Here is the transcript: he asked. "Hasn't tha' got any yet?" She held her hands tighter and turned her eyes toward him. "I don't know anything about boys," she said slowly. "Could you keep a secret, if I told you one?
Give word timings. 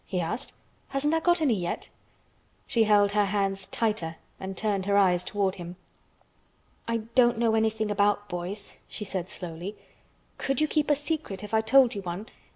he 0.07 0.19
asked. 0.19 0.53
"Hasn't 0.87 1.13
tha' 1.13 1.21
got 1.21 1.41
any 1.41 1.53
yet?" 1.53 1.87
She 2.65 2.85
held 2.85 3.11
her 3.11 3.25
hands 3.25 3.67
tighter 3.67 4.15
and 4.39 4.57
turned 4.57 4.87
her 4.87 4.97
eyes 4.97 5.23
toward 5.23 5.57
him. 5.61 5.75
"I 6.87 7.01
don't 7.13 7.37
know 7.37 7.53
anything 7.53 7.91
about 7.91 8.27
boys," 8.27 8.77
she 8.87 9.05
said 9.05 9.29
slowly. 9.29 9.75
"Could 10.39 10.59
you 10.59 10.67
keep 10.67 10.89
a 10.89 10.95
secret, 10.95 11.43
if 11.43 11.53
I 11.53 11.61
told 11.61 11.93
you 11.93 12.01
one? 12.01 12.25